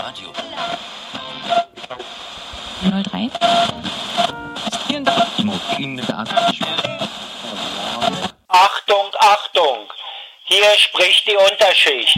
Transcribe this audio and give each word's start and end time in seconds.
Radio. 0.00 0.32
03. 2.82 3.30
Vielen 4.86 5.04
Dank. 5.04 5.38
Ihnen 5.78 6.00
Achtung, 8.48 9.06
Achtung! 9.18 9.92
Hier 10.44 10.64
spricht 10.78 11.26
die 11.26 11.36
Unterschicht. 11.36 12.16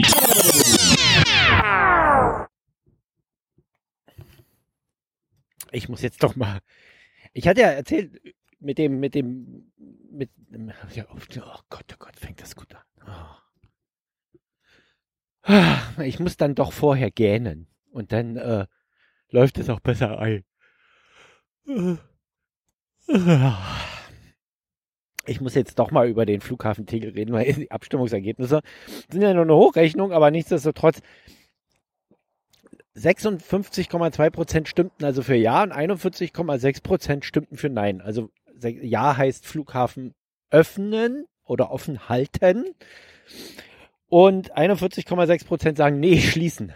Ich 5.71 5.89
muss 5.89 6.01
jetzt 6.01 6.23
doch 6.23 6.37
mal. 6.37 6.59
Ich 7.33 7.49
hatte 7.49 7.61
ja 7.61 7.67
erzählt 7.67 8.21
mit 8.59 8.77
dem, 8.77 9.01
mit 9.01 9.13
dem, 9.13 9.73
mit, 10.09 10.29
ja, 10.93 11.05
oh 11.11 11.17
Gott, 11.69 11.85
oh 11.91 11.97
Gott, 11.99 12.15
fängt 12.15 12.41
das 12.41 12.55
gut 12.55 12.73
an. 12.73 12.81
Oh. 15.47 16.01
Ich 16.01 16.19
muss 16.19 16.37
dann 16.37 16.55
doch 16.55 16.71
vorher 16.71 17.11
gähnen 17.11 17.67
und 17.93 18.11
dann 18.11 18.37
äh, 18.37 18.65
läuft 19.29 19.57
es 19.59 19.69
auch 19.69 19.79
besser 19.79 20.19
ein. 20.19 20.43
Ich 25.25 25.39
muss 25.39 25.55
jetzt 25.55 25.79
doch 25.79 25.91
mal 25.91 26.07
über 26.09 26.25
den 26.25 26.41
Flughafen 26.41 26.85
Tegel 26.85 27.11
reden, 27.11 27.33
weil 27.33 27.53
die 27.53 27.71
Abstimmungsergebnisse 27.71 28.61
sind 29.09 29.21
ja 29.21 29.33
nur 29.33 29.43
eine 29.43 29.55
Hochrechnung, 29.55 30.11
aber 30.11 30.31
nichtsdestotrotz 30.31 31.01
56,2 32.95 34.29
Prozent 34.29 34.67
stimmten 34.67 35.05
also 35.05 35.23
für 35.23 35.35
Ja 35.35 35.63
und 35.63 35.73
41,6 35.73 36.83
Prozent 36.83 37.25
stimmten 37.25 37.57
für 37.57 37.69
Nein. 37.69 38.01
Also 38.01 38.29
Ja 38.61 39.17
heißt 39.17 39.47
Flughafen 39.47 40.13
öffnen 40.51 41.25
oder 41.43 41.71
offen 41.71 42.07
halten. 42.09 42.65
Und 44.07 44.55
41,6 44.55 45.45
Prozent 45.45 45.77
sagen 45.77 45.99
Nee, 45.99 46.19
schließen. 46.19 46.73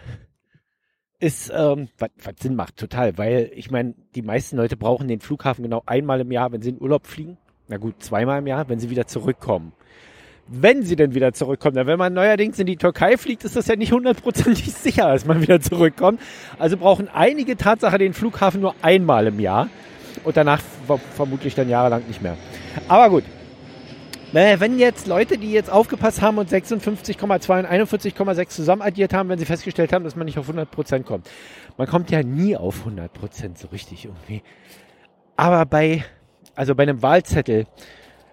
Ist, 1.20 1.50
ähm, 1.54 1.88
was, 1.98 2.10
was 2.22 2.34
Sinn 2.40 2.54
macht, 2.54 2.76
total. 2.76 3.18
Weil 3.18 3.50
ich 3.54 3.70
meine, 3.70 3.94
die 4.14 4.22
meisten 4.22 4.56
Leute 4.56 4.76
brauchen 4.76 5.08
den 5.08 5.20
Flughafen 5.20 5.64
genau 5.64 5.82
einmal 5.84 6.20
im 6.20 6.30
Jahr, 6.30 6.52
wenn 6.52 6.62
sie 6.62 6.70
in 6.70 6.80
Urlaub 6.80 7.06
fliegen. 7.06 7.38
Na 7.68 7.76
gut, 7.76 8.02
zweimal 8.02 8.38
im 8.38 8.46
Jahr, 8.46 8.68
wenn 8.68 8.78
sie 8.78 8.90
wieder 8.90 9.06
zurückkommen 9.06 9.72
wenn 10.48 10.82
sie 10.82 10.96
denn 10.96 11.14
wieder 11.14 11.32
zurückkommen. 11.32 11.76
Denn 11.76 11.86
wenn 11.86 11.98
man 11.98 12.14
neuerdings 12.14 12.58
in 12.58 12.66
die 12.66 12.76
Türkei 12.76 13.16
fliegt, 13.16 13.44
ist 13.44 13.56
das 13.56 13.66
ja 13.66 13.76
nicht 13.76 13.92
hundertprozentig 13.92 14.72
sicher, 14.74 15.12
dass 15.12 15.26
man 15.26 15.42
wieder 15.42 15.60
zurückkommt. 15.60 16.20
Also 16.58 16.76
brauchen 16.76 17.08
einige 17.08 17.56
Tatsache 17.56 17.98
den 17.98 18.14
Flughafen 18.14 18.60
nur 18.60 18.74
einmal 18.82 19.26
im 19.26 19.40
Jahr 19.40 19.68
und 20.24 20.36
danach 20.36 20.60
vermutlich 21.14 21.54
dann 21.54 21.68
jahrelang 21.68 22.04
nicht 22.08 22.22
mehr. 22.22 22.36
Aber 22.88 23.10
gut. 23.10 23.24
Wenn 24.32 24.78
jetzt 24.78 25.06
Leute, 25.06 25.38
die 25.38 25.52
jetzt 25.52 25.70
aufgepasst 25.70 26.20
haben 26.20 26.36
und 26.36 26.50
56,2 26.50 27.30
und 27.30 27.66
41,6 27.66 28.48
zusammen 28.48 28.82
addiert 28.82 29.14
haben, 29.14 29.30
wenn 29.30 29.38
sie 29.38 29.46
festgestellt 29.46 29.92
haben, 29.92 30.04
dass 30.04 30.16
man 30.16 30.26
nicht 30.26 30.38
auf 30.38 30.50
100% 30.50 31.04
kommt. 31.04 31.30
Man 31.78 31.86
kommt 31.86 32.10
ja 32.10 32.22
nie 32.22 32.54
auf 32.54 32.86
100% 32.86 33.56
so 33.56 33.68
richtig 33.68 34.04
irgendwie. 34.04 34.42
Aber 35.36 35.64
bei, 35.64 36.04
also 36.54 36.74
bei 36.74 36.82
einem 36.82 37.00
Wahlzettel, 37.00 37.66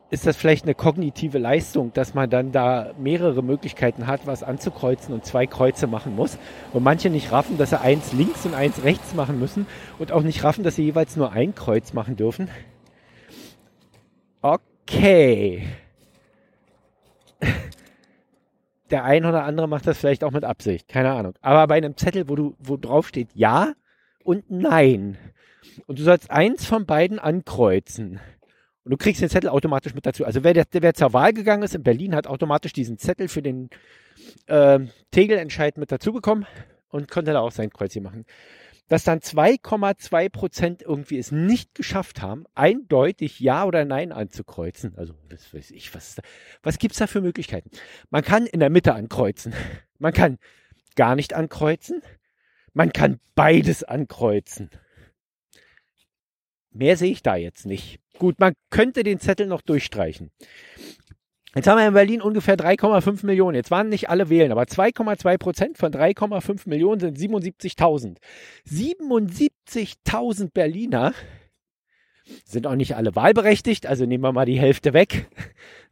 ist 0.09 0.27
das 0.27 0.35
vielleicht 0.35 0.65
eine 0.65 0.75
kognitive 0.75 1.39
Leistung, 1.39 1.91
dass 1.93 2.13
man 2.13 2.29
dann 2.29 2.51
da 2.51 2.93
mehrere 2.99 3.41
Möglichkeiten 3.41 4.05
hat, 4.05 4.27
was 4.27 4.43
anzukreuzen 4.43 5.13
und 5.13 5.25
zwei 5.25 5.47
Kreuze 5.47 5.87
machen 5.87 6.15
muss. 6.15 6.37
Und 6.73 6.83
manche 6.83 7.09
nicht 7.09 7.31
raffen, 7.31 7.57
dass 7.57 7.71
sie 7.71 7.79
eins 7.79 8.13
links 8.13 8.45
und 8.45 8.53
eins 8.53 8.83
rechts 8.83 9.13
machen 9.13 9.39
müssen 9.39 9.65
und 9.97 10.11
auch 10.11 10.21
nicht 10.21 10.43
raffen, 10.43 10.63
dass 10.63 10.75
sie 10.75 10.83
jeweils 10.83 11.15
nur 11.15 11.31
ein 11.31 11.55
Kreuz 11.55 11.93
machen 11.93 12.17
dürfen. 12.17 12.49
Okay. 14.41 15.63
Der 18.91 19.03
ein 19.03 19.25
oder 19.25 19.43
andere 19.43 19.67
macht 19.67 19.87
das 19.87 19.97
vielleicht 19.97 20.23
auch 20.23 20.31
mit 20.31 20.43
Absicht, 20.43 20.87
keine 20.87 21.11
Ahnung. 21.11 21.33
Aber 21.41 21.65
bei 21.67 21.75
einem 21.75 21.97
Zettel, 21.97 22.29
wo 22.29 22.35
du, 22.35 22.55
wo 22.59 22.77
drauf 22.77 23.07
steht 23.07 23.29
Ja 23.33 23.73
und 24.23 24.49
Nein. 24.49 25.17
Und 25.87 25.99
du 25.99 26.03
sollst 26.03 26.29
eins 26.29 26.65
von 26.65 26.85
beiden 26.85 27.19
ankreuzen 27.19 28.19
und 28.85 28.91
du 28.91 28.97
kriegst 28.97 29.21
den 29.21 29.29
Zettel 29.29 29.49
automatisch 29.49 29.95
mit 29.95 30.05
dazu. 30.05 30.25
Also 30.25 30.43
wer, 30.43 30.53
der, 30.53 30.65
wer 30.71 30.93
zur 30.93 31.11
Wahl 31.13 31.33
gegangen 31.33 31.63
ist 31.63 31.73
in 31.73 31.81
Berlin, 31.81 32.15
hat 32.15 32.27
automatisch 32.27 32.71
diesen 32.71 32.99
Zettel 32.99 33.27
für 33.27 33.41
den 33.41 33.69
äh, 34.45 34.79
Tegelentscheid 35.09 35.77
mit 35.77 35.91
dazu 35.91 36.13
bekommen 36.13 36.45
und 36.89 37.09
konnte 37.09 37.33
da 37.33 37.39
auch 37.39 37.51
sein 37.51 37.71
Kreuzchen 37.71 38.03
machen. 38.03 38.25
Dass 38.87 39.03
dann 39.03 39.19
2,2 39.19 40.29
Prozent 40.29 40.81
irgendwie 40.83 41.17
es 41.17 41.31
nicht 41.31 41.73
geschafft 41.73 42.21
haben, 42.21 42.45
eindeutig 42.53 43.39
Ja 43.39 43.65
oder 43.65 43.83
Nein 43.83 44.11
anzukreuzen. 44.11 44.95
Also, 44.95 45.15
das 45.29 45.51
weiß 45.53 45.71
ich, 45.71 45.93
was, 45.95 46.17
was 46.61 46.77
gibt's 46.77 46.99
da 46.99 47.07
für 47.07 47.21
Möglichkeiten? 47.21 47.71
Man 48.11 48.23
kann 48.23 48.45
in 48.45 48.59
der 48.59 48.69
Mitte 48.69 48.93
ankreuzen. 48.93 49.53
Man 49.97 50.13
kann 50.13 50.37
gar 50.95 51.15
nicht 51.15 51.33
ankreuzen. 51.33 52.01
Man 52.73 52.91
kann 52.91 53.19
beides 53.33 53.83
ankreuzen. 53.83 54.69
Mehr 56.71 56.97
sehe 56.97 57.11
ich 57.11 57.23
da 57.23 57.37
jetzt 57.37 57.65
nicht. 57.65 58.01
Gut, 58.17 58.39
man 58.39 58.53
könnte 58.69 59.03
den 59.03 59.21
Zettel 59.21 59.47
noch 59.47 59.61
durchstreichen. 59.61 60.31
Jetzt 61.55 61.67
haben 61.67 61.77
wir 61.77 61.87
in 61.87 61.93
Berlin 61.93 62.21
ungefähr 62.21 62.57
3,5 62.57 63.25
Millionen. 63.25 63.55
Jetzt 63.55 63.71
waren 63.71 63.87
nicht 63.87 64.09
alle 64.09 64.27
wählen, 64.29 64.51
aber 64.51 64.63
2,2 64.63 65.37
Prozent 65.37 65.77
von 65.77 65.89
3,5 65.89 66.67
Millionen 66.67 66.99
sind 66.99 67.17
77.000. 67.17 68.17
77.000 68.69 70.51
Berliner 70.51 71.13
sind 72.43 72.67
auch 72.67 72.75
nicht 72.75 72.97
alle 72.97 73.15
wahlberechtigt, 73.15 73.85
also 73.85 74.05
nehmen 74.05 74.23
wir 74.23 74.33
mal 74.33 74.45
die 74.45 74.59
Hälfte 74.59 74.93
weg 74.93 75.27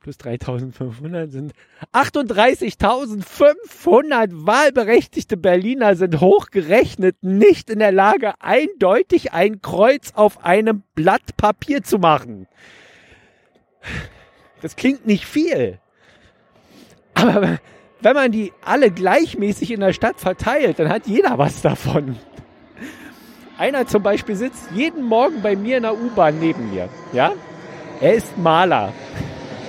plus 0.00 0.16
3500 0.18 1.30
sind 1.30 1.52
38.500 1.92 4.28
wahlberechtigte 4.30 5.36
Berliner 5.36 5.96
sind 5.96 6.20
hochgerechnet 6.20 7.16
nicht 7.22 7.68
in 7.68 7.80
der 7.80 7.92
Lage, 7.92 8.32
eindeutig 8.40 9.32
ein 9.32 9.60
Kreuz 9.60 10.12
auf 10.14 10.44
einem 10.44 10.82
Blatt 10.94 11.36
Papier 11.36 11.82
zu 11.82 11.98
machen. 11.98 12.46
Das 14.62 14.76
klingt 14.76 15.06
nicht 15.06 15.26
viel. 15.26 15.78
Aber 17.14 17.58
wenn 18.00 18.14
man 18.14 18.30
die 18.30 18.52
alle 18.64 18.90
gleichmäßig 18.90 19.72
in 19.72 19.80
der 19.80 19.92
Stadt 19.92 20.20
verteilt, 20.20 20.78
dann 20.78 20.88
hat 20.88 21.06
jeder 21.06 21.38
was 21.38 21.62
davon. 21.62 22.16
Einer 23.56 23.88
zum 23.88 24.04
Beispiel 24.04 24.36
sitzt 24.36 24.70
jeden 24.72 25.02
Morgen 25.02 25.42
bei 25.42 25.56
mir 25.56 25.78
in 25.78 25.82
der 25.82 25.94
U-Bahn 25.94 26.38
neben 26.38 26.72
mir. 26.72 26.88
Ja? 27.12 27.32
Er 28.00 28.14
ist 28.14 28.38
Maler. 28.38 28.92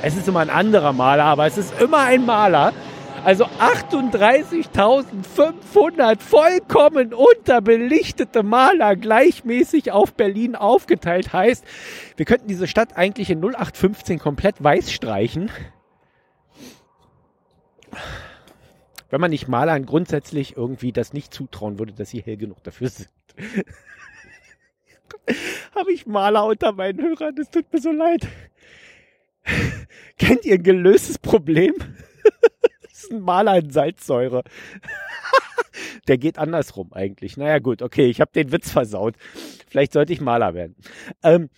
Es 0.02 0.16
ist 0.16 0.30
immer 0.30 0.40
ein 0.40 0.50
anderer 0.50 0.94
Maler, 0.94 1.26
aber 1.26 1.46
es 1.46 1.58
ist 1.58 1.82
immer 1.82 2.00
ein 2.00 2.26
Maler. 2.26 2.72
Also 3.26 3.44
38.500 3.46 6.22
vollkommen 6.22 7.14
unterbelichtete 7.14 8.44
Maler 8.44 8.96
gleichmäßig 8.96 9.92
auf 9.92 10.14
Berlin 10.14 10.56
aufgeteilt 10.56 11.34
heißt, 11.34 11.66
wir 12.16 12.26
könnten 12.26 12.48
diese 12.48 12.68
Stadt 12.68 12.96
eigentlich 12.96 13.30
in 13.30 13.44
0815 13.44 14.20
komplett 14.20 14.64
weiß 14.64 14.94
streichen. 14.94 15.52
Wenn 19.09 19.20
man 19.20 19.32
nicht 19.32 19.50
Malern 19.50 19.86
grundsätzlich 19.86 20.56
irgendwie 20.56 20.94
das 20.94 21.12
nicht 21.12 21.34
zutrauen 21.34 21.78
würde, 21.78 21.92
dass 21.92 22.12
sie 22.12 22.22
hell 22.22 22.38
genug 22.38 22.64
dafür 22.64 22.88
sind. 22.88 23.09
Habe 25.76 25.92
ich 25.92 26.06
Maler 26.06 26.46
unter 26.46 26.72
meinen 26.72 27.02
Hörern, 27.02 27.36
das 27.36 27.50
tut 27.50 27.66
mir 27.74 27.82
so 27.82 27.92
leid. 27.92 28.26
Kennt 30.18 30.46
ihr 30.46 30.56
ein 30.56 30.64
gelöstes 30.64 31.18
Problem? 31.18 31.74
das 32.82 33.04
ist 33.04 33.12
ein 33.12 33.22
Maler 33.22 33.58
in 33.58 33.72
Salzsäure. 33.72 34.44
Der 36.08 36.18
geht 36.18 36.38
andersrum 36.38 36.94
eigentlich. 36.94 37.38
Naja, 37.38 37.59
gut, 37.59 37.82
okay, 37.82 38.09
ich 38.09 38.22
habe 38.22 38.32
den 38.34 38.52
Witz 38.52 38.72
versaut. 38.72 39.16
Vielleicht 39.68 39.94
sollte 39.94 40.14
ich 40.14 40.22
Maler 40.22 40.54
werden. 40.54 40.76
Ähm, 41.24 41.50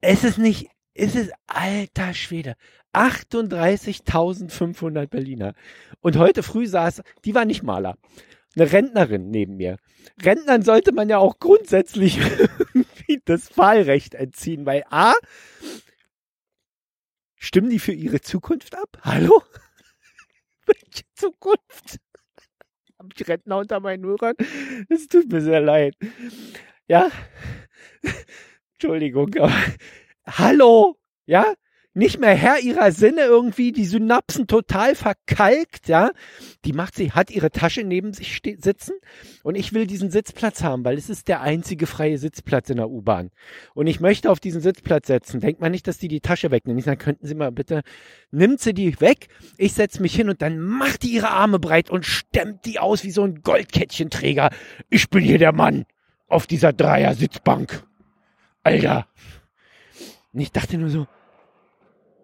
es 0.00 0.24
ist 0.24 0.38
nicht, 0.38 0.68
es 0.94 1.14
ist 1.14 1.32
alter 1.46 2.14
Schwede. 2.14 2.56
38.500 2.92 5.06
Berliner. 5.06 5.54
Und 6.00 6.16
heute 6.16 6.42
früh 6.42 6.66
saß, 6.66 7.02
die 7.24 7.34
war 7.34 7.44
nicht 7.44 7.62
Maler. 7.62 7.96
Eine 8.56 8.72
Rentnerin 8.72 9.30
neben 9.30 9.56
mir. 9.56 9.76
Rentnern 10.22 10.62
sollte 10.62 10.92
man 10.92 11.08
ja 11.08 11.18
auch 11.18 11.38
grundsätzlich 11.38 12.18
das 13.24 13.56
Wahlrecht 13.56 14.14
entziehen, 14.14 14.66
weil 14.66 14.84
A, 14.90 15.12
Stimmen 17.42 17.70
die 17.70 17.78
für 17.78 17.92
ihre 17.92 18.20
Zukunft 18.20 18.76
ab? 18.76 18.98
Hallo? 19.00 19.42
Welche 20.66 21.04
Zukunft? 21.14 21.98
Habe 22.98 23.08
ich 23.16 23.26
Rentner 23.26 23.56
unter 23.56 23.80
meinen 23.80 24.04
Hörern? 24.04 24.34
Es 24.90 25.08
tut 25.08 25.32
mir 25.32 25.40
sehr 25.40 25.62
leid. 25.62 25.94
Ja? 26.86 27.10
Entschuldigung, 28.74 29.34
aber 29.38 29.54
hallo? 30.26 30.98
Ja? 31.24 31.54
Nicht 32.00 32.18
mehr 32.18 32.34
Herr 32.34 32.60
ihrer 32.60 32.92
Sinne 32.92 33.20
irgendwie, 33.20 33.72
die 33.72 33.84
Synapsen 33.84 34.46
total 34.46 34.94
verkalkt, 34.94 35.86
ja. 35.86 36.12
Die 36.64 36.72
macht 36.72 36.94
sie, 36.94 37.12
hat 37.12 37.30
ihre 37.30 37.50
Tasche 37.50 37.84
neben 37.84 38.14
sich 38.14 38.40
sitzen 38.58 38.94
und 39.42 39.54
ich 39.54 39.74
will 39.74 39.86
diesen 39.86 40.10
Sitzplatz 40.10 40.62
haben, 40.62 40.82
weil 40.82 40.96
es 40.96 41.10
ist 41.10 41.28
der 41.28 41.42
einzige 41.42 41.86
freie 41.86 42.16
Sitzplatz 42.16 42.70
in 42.70 42.78
der 42.78 42.88
U-Bahn. 42.88 43.30
Und 43.74 43.86
ich 43.86 44.00
möchte 44.00 44.30
auf 44.30 44.40
diesen 44.40 44.62
Sitzplatz 44.62 45.08
setzen. 45.08 45.40
Denkt 45.40 45.60
man 45.60 45.72
nicht, 45.72 45.86
dass 45.86 45.98
die 45.98 46.08
die 46.08 46.22
Tasche 46.22 46.50
wegnehmen. 46.50 46.78
Ich 46.78 46.86
sage, 46.86 46.96
könnten 46.96 47.26
Sie 47.26 47.34
mal 47.34 47.52
bitte, 47.52 47.82
nimmt 48.30 48.60
sie 48.60 48.72
die 48.72 48.98
weg, 49.02 49.28
ich 49.58 49.74
setze 49.74 50.00
mich 50.00 50.14
hin 50.14 50.30
und 50.30 50.40
dann 50.40 50.58
macht 50.58 51.02
die 51.02 51.12
ihre 51.12 51.28
Arme 51.28 51.58
breit 51.58 51.90
und 51.90 52.06
stemmt 52.06 52.64
die 52.64 52.78
aus 52.78 53.04
wie 53.04 53.10
so 53.10 53.24
ein 53.24 53.42
Goldkettchenträger. 53.42 54.48
Ich 54.88 55.10
bin 55.10 55.22
hier 55.22 55.38
der 55.38 55.52
Mann 55.52 55.84
auf 56.28 56.46
dieser 56.46 56.72
Dreier-Sitzbank. 56.72 57.84
Alter. 58.62 59.06
Und 60.32 60.40
ich 60.40 60.50
dachte 60.50 60.78
nur 60.78 60.88
so, 60.88 61.06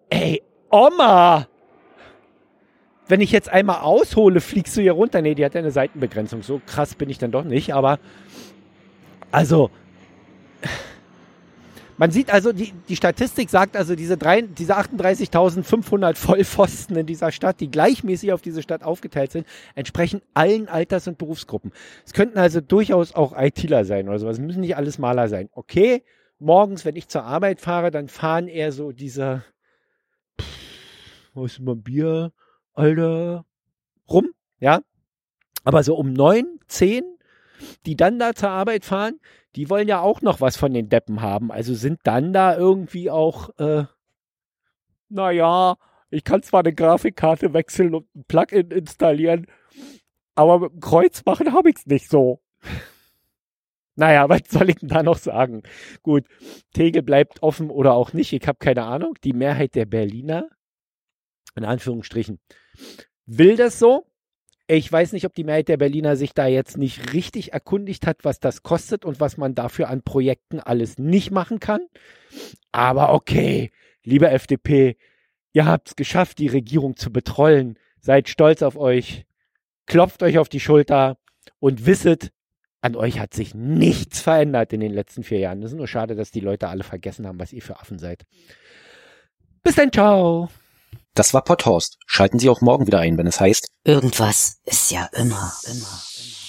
ey, 0.09 0.41
Oma! 0.69 1.47
Wenn 3.07 3.21
ich 3.21 3.31
jetzt 3.31 3.49
einmal 3.49 3.81
aushole, 3.81 4.41
fliegst 4.41 4.75
du 4.75 4.81
hier 4.81 4.91
runter. 4.91 5.21
Nee, 5.21 5.33
die 5.33 5.45
hat 5.45 5.53
ja 5.53 5.59
eine 5.59 5.71
Seitenbegrenzung. 5.71 6.43
So 6.43 6.61
krass 6.65 6.95
bin 6.95 7.09
ich 7.09 7.17
dann 7.17 7.31
doch 7.31 7.45
nicht, 7.45 7.73
aber 7.73 7.99
also 9.31 9.71
man 11.99 12.11
sieht 12.11 12.31
also, 12.31 12.53
die, 12.53 12.73
die 12.87 12.95
Statistik 12.95 13.49
sagt 13.49 13.75
also, 13.75 13.95
diese, 13.95 14.17
diese 14.17 14.77
38.500 14.77 16.15
Vollpfosten 16.15 16.95
in 16.95 17.07
dieser 17.07 17.31
Stadt, 17.31 17.59
die 17.59 17.71
gleichmäßig 17.71 18.33
auf 18.33 18.41
diese 18.43 18.61
Stadt 18.61 18.83
aufgeteilt 18.83 19.31
sind, 19.31 19.47
entsprechen 19.73 20.21
allen 20.35 20.67
Alters- 20.67 21.07
und 21.07 21.17
Berufsgruppen. 21.17 21.71
Es 22.05 22.13
könnten 22.13 22.37
also 22.37 22.61
durchaus 22.61 23.15
auch 23.15 23.35
ITler 23.35 23.83
sein 23.83 24.07
oder 24.07 24.19
sowas. 24.19 24.37
Es 24.37 24.43
müssen 24.43 24.61
nicht 24.61 24.77
alles 24.77 24.99
Maler 24.99 25.27
sein. 25.27 25.49
Okay, 25.53 26.03
morgens, 26.37 26.85
wenn 26.85 26.95
ich 26.95 27.07
zur 27.07 27.23
Arbeit 27.23 27.61
fahre, 27.61 27.89
dann 27.89 28.09
fahren 28.09 28.47
eher 28.47 28.71
so 28.71 28.91
diese, 28.91 29.43
wo 31.37 31.45
ist 31.45 31.59
mein 31.59 31.83
Bier, 31.83 32.33
Alter, 32.73 33.45
rum, 34.09 34.33
ja. 34.59 34.81
Aber 35.63 35.83
so 35.83 35.95
um 35.95 36.11
neun, 36.11 36.59
zehn, 36.67 37.03
die 37.85 37.95
dann 37.95 38.19
da 38.19 38.33
zur 38.33 38.49
Arbeit 38.49 38.85
fahren, 38.85 39.19
die 39.55 39.69
wollen 39.69 39.87
ja 39.87 40.01
auch 40.01 40.21
noch 40.21 40.41
was 40.41 40.57
von 40.57 40.73
den 40.73 40.89
Deppen 40.89 41.21
haben. 41.21 41.51
Also 41.51 41.75
sind 41.75 41.99
dann 42.03 42.33
da 42.33 42.57
irgendwie 42.57 43.11
auch, 43.11 43.49
äh, 43.59 43.85
naja, 45.09 45.77
ich 46.09 46.23
kann 46.23 46.41
zwar 46.41 46.61
eine 46.61 46.73
Grafikkarte 46.73 47.53
wechseln 47.53 47.93
und 47.93 48.07
ein 48.15 48.23
Plugin 48.27 48.71
installieren, 48.71 49.47
aber 50.35 50.59
mit 50.59 50.71
dem 50.73 50.79
Kreuz 50.79 51.23
machen 51.25 51.53
habe 51.53 51.69
ich 51.69 51.77
es 51.77 51.85
nicht 51.85 52.09
so. 52.09 52.41
Naja, 53.99 54.29
was 54.29 54.41
soll 54.47 54.69
ich 54.69 54.75
denn 54.75 54.89
da 54.89 55.01
noch 55.01 55.17
sagen? 55.17 55.63
Gut, 56.03 56.25
Tegel 56.71 57.01
bleibt 57.01 57.41
offen 57.41 57.71
oder 57.71 57.93
auch 57.93 58.13
nicht, 58.13 58.31
ich 58.31 58.47
habe 58.47 58.59
keine 58.59 58.83
Ahnung. 58.83 59.15
Die 59.23 59.33
Mehrheit 59.33 59.73
der 59.73 59.87
Berliner, 59.87 60.47
in 61.57 61.65
Anführungsstrichen, 61.65 62.39
will 63.25 63.55
das 63.55 63.79
so. 63.79 64.05
Ich 64.69 64.91
weiß 64.91 65.13
nicht, 65.13 65.25
ob 65.25 65.33
die 65.33 65.45
Mehrheit 65.45 65.69
der 65.69 65.77
Berliner 65.77 66.17
sich 66.17 66.33
da 66.33 66.45
jetzt 66.45 66.77
nicht 66.77 67.13
richtig 67.13 67.53
erkundigt 67.53 68.05
hat, 68.05 68.25
was 68.25 68.39
das 68.39 68.63
kostet 68.63 69.05
und 69.05 69.21
was 69.21 69.37
man 69.37 69.55
dafür 69.55 69.89
an 69.89 70.01
Projekten 70.01 70.59
alles 70.59 70.97
nicht 70.97 71.31
machen 71.31 71.59
kann. 71.59 71.81
Aber 72.73 73.13
okay, 73.13 73.71
liebe 74.03 74.29
FDP, 74.29 74.97
ihr 75.53 75.65
habt 75.65 75.89
es 75.89 75.95
geschafft, 75.95 76.39
die 76.39 76.47
Regierung 76.47 76.97
zu 76.97 77.13
betrollen. 77.13 77.79
Seid 78.01 78.27
stolz 78.27 78.61
auf 78.61 78.75
euch, 78.75 79.25
klopft 79.85 80.21
euch 80.21 80.37
auf 80.37 80.49
die 80.49 80.59
Schulter 80.59 81.17
und 81.59 81.85
wisset, 81.85 82.31
an 82.81 82.95
euch 82.95 83.19
hat 83.19 83.33
sich 83.33 83.55
nichts 83.55 84.21
verändert 84.21 84.71
in 84.73 84.79
den 84.79 84.93
letzten 84.93 85.23
vier 85.23 85.39
Jahren. 85.39 85.63
Es 85.63 85.71
ist 85.71 85.77
nur 85.77 85.87
schade, 85.87 86.15
dass 86.15 86.31
die 86.31 86.39
Leute 86.39 86.67
alle 86.67 86.83
vergessen 86.83 87.25
haben, 87.25 87.39
was 87.39 87.53
ihr 87.53 87.61
für 87.61 87.79
Affen 87.79 87.99
seid. 87.99 88.25
Bis 89.63 89.75
dann, 89.75 89.91
ciao. 89.91 90.49
Das 91.17 91.33
war 91.33 91.43
Potthorst. 91.43 91.97
Schalten 92.05 92.37
Sie 92.37 92.47
auch 92.47 92.61
morgen 92.61 92.85
wieder 92.85 92.99
ein, 92.99 93.17
wenn 93.17 93.25
es 93.25 93.39
heißt 93.39 93.71
Irgendwas 93.83 94.57
ist 94.65 94.91
ja 94.91 95.09
immer, 95.13 95.51
immer, 95.63 95.73
immer. 95.73 96.46